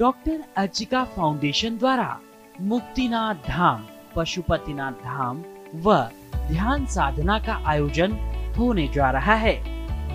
Doctor 0.00 0.42
Archika 0.56 1.02
foundation 1.04 1.76
द्वारा 1.78 2.18
मुक्तिनाथ 2.60 3.34
धाम, 3.48 3.84
पशुपतिनाथ 4.16 4.92
धाम 4.92 5.42
व 5.74 5.94
ध्यान 6.48 6.84
साधना 6.86 7.38
का 7.38 7.54
आयोजन 7.66 8.12
होने 8.58 8.86
जा 8.88 9.10
रहा 9.10 9.34
है 9.34 9.54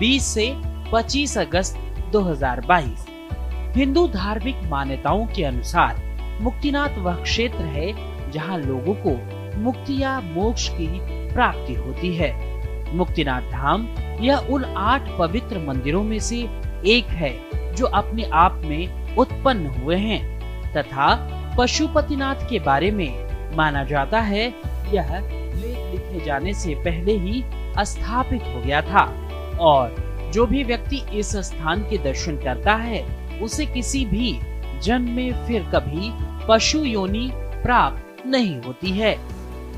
20 0.00 0.20
से 0.20 0.46
25 0.92 1.36
अगस्त 1.38 1.76
2022 2.12 3.04
हिंदू 3.76 4.06
धार्मिक 4.08 4.62
मान्यताओं 4.70 5.26
के 5.26 5.44
अनुसार 5.44 6.02
मुक्तिनाथ 6.40 6.98
वह 6.98 7.22
क्षेत्र 7.22 7.64
है 7.76 7.92
जहाँ 8.30 8.58
लोगों 8.58 8.94
को 9.06 9.16
मुक्ति 9.60 10.02
या 10.02 10.20
मोक्ष 10.20 10.68
की 10.68 10.88
प्राप्ति 11.34 11.74
होती 11.74 12.16
है। 12.16 12.32
मुक्तिनाथ 12.96 13.50
धाम 13.52 13.86
यह 14.20 14.36
उन 14.50 14.64
आठ 14.64 15.16
पवित्र 15.18 15.58
मंदिरों 15.58 16.02
में 16.02 16.18
से 16.20 16.42
एक 16.86 17.16
है 17.20 17.34
जो 17.74 17.86
अपने 17.86 18.30
आप 18.34 18.60
में 18.64 19.03
उत्पन्न 19.18 19.66
हुए 19.66 19.96
हैं, 19.96 20.22
तथा 20.72 21.14
पशुपतिनाथ 21.58 22.48
के 22.50 22.58
बारे 22.58 22.90
में 22.90 23.56
माना 23.56 23.84
जाता 23.84 24.20
है, 24.20 24.46
यह 24.92 25.18
लेख 25.18 25.78
लिखे 25.90 26.24
जाने 26.24 26.54
से 26.54 26.74
पहले 26.74 27.16
ही 27.18 27.42
स्थापित 27.80 28.42
हो 28.44 28.60
गया 28.60 28.80
था, 28.82 29.04
और 29.60 30.30
जो 30.34 30.46
भी 30.46 30.62
व्यक्ति 30.64 31.02
इस 31.12 31.36
स्थान 31.46 31.82
के 31.82 31.98
दर्शन 31.98 32.36
करता 32.36 32.74
है, 32.74 33.04
उसे 33.40 33.66
किसी 33.66 34.04
भी 34.06 34.38
जन्म 34.82 35.10
में 35.10 35.46
फिर 35.46 35.62
कभी 35.74 36.10
पशु 36.48 36.78
योनि 36.78 37.28
प्राप्त 37.62 38.26
नहीं 38.26 38.60
होती 38.62 38.90
है। 38.90 39.12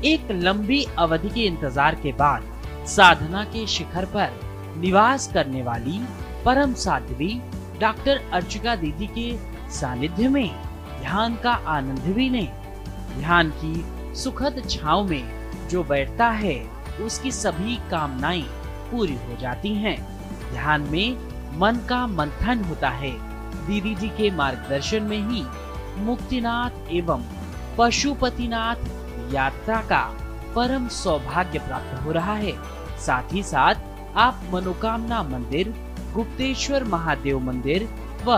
एक 0.05 0.31
लंबी 0.31 0.83
अवधि 0.97 1.29
के 1.29 1.41
इंतज़ार 1.41 1.95
के 1.95 2.11
बाद 2.13 2.43
साधना 2.87 3.43
के 3.43 3.65
शिखर 3.67 4.05
पर 4.05 4.39
निवास 4.77 5.31
करने 5.33 5.61
वाली 5.63 5.99
परम 6.45 6.73
साध्वी 6.73 7.33
डॉक्टर 7.79 8.21
अर्चिका 8.33 8.75
दीदी 8.75 9.07
के 9.07 9.37
सानिध्य 9.71 10.27
में, 10.27 10.55
ध्यान 11.01 11.35
का 11.35 11.51
आनंद 11.51 11.99
भी 11.99 12.29
लें। 12.29 12.51
ध्यान 13.17 13.49
की 13.49 13.85
सुखद 14.15 14.63
छाव 14.69 15.03
में 15.03 15.51
जो 15.67 15.83
बैठता 15.83 16.29
है, 16.29 16.67
उसकी 17.01 17.31
सभी 17.31 17.75
कामनाएँ 17.75 18.41
पूरी 18.91 19.15
हो 19.15 19.37
जाती 19.41 19.73
हैं। 19.75 19.97
ध्यान 20.51 20.81
में 20.81 21.17
मन 21.59 21.75
का 21.89 22.07
मंथन 22.07 22.63
होता 22.63 22.89
है। 22.89 23.11
दीदी 23.67 23.95
जी 23.95 24.09
के 24.09 24.31
मार्गदर्शन 24.31 25.03
में 25.03 25.29
ही 25.29 25.43
मुक्तिनाथ 25.97 26.91
एवं 26.91 27.23
पशुपतिनाथ 27.77 28.75
यात्रा 29.33 29.81
का 29.81 30.17
परम 30.55 30.87
सौभाग्य 30.87 31.59
प्राप्त 31.59 32.03
हो 32.03 32.11
रहा 32.11 32.33
है। 32.33 32.53
साथ 32.99 33.33
ही 33.33 33.43
साथ 33.43 33.75
आप 34.15 34.41
मनोकामना 34.53 35.23
मंदिर 35.23 35.69
गुप्तेश्वर 36.17 36.83
महादेव 36.83 37.39
मंदिर 37.39 37.83
व 38.25 38.37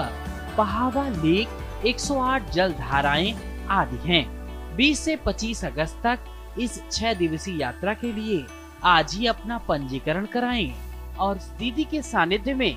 पहावा 0.58 1.08
लेक 1.10 1.86
108 1.88 2.50
जल 2.54 2.74
धाराएँ 2.80 3.34
आदि 3.72 3.98
हैं। 4.04 4.24
20 4.78 5.00
से 5.00 5.18
25 5.28 5.64
अगस्त 5.66 6.02
तक 6.04 6.26
इस 6.60 6.82
छह 6.92 7.14
दिवसीय 7.14 7.60
यात्रा 7.62 7.94
के 7.94 8.12
लिए 8.14 8.44
आज 8.86 9.14
ही 9.16 9.28
अपना 9.28 9.58
पंजीकरण 9.68 10.26
कराएँ 10.34 10.74
और 11.20 11.38
दीदी 11.60 11.84
के 11.92 12.02
सानिध्य 12.02 12.54
में 12.54 12.76